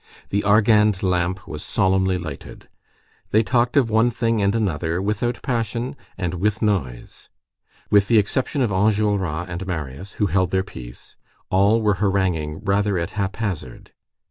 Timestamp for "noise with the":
6.59-8.17